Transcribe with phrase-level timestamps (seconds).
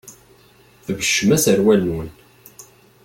[0.85, 2.09] Tbeccem aserwal-nwen.